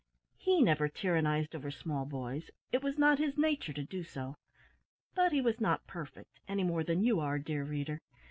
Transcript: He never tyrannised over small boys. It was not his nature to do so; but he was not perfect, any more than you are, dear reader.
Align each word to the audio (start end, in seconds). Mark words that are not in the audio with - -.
He 0.39 0.63
never 0.63 0.89
tyrannised 0.89 1.53
over 1.55 1.69
small 1.69 2.05
boys. 2.07 2.49
It 2.71 2.81
was 2.81 2.97
not 2.97 3.19
his 3.19 3.37
nature 3.37 3.71
to 3.71 3.83
do 3.83 4.01
so; 4.03 4.33
but 5.13 5.31
he 5.31 5.41
was 5.41 5.61
not 5.61 5.85
perfect, 5.85 6.39
any 6.47 6.63
more 6.63 6.83
than 6.83 7.03
you 7.03 7.19
are, 7.19 7.37
dear 7.37 7.63
reader. 7.63 8.01